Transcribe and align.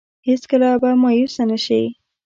هېڅ 0.27 0.41
کله 0.51 0.69
به 0.81 0.89
مايوسه 1.01 1.43
نه 1.51 1.57
شي. 1.65 1.81